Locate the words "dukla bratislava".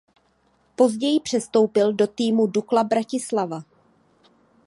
2.47-3.61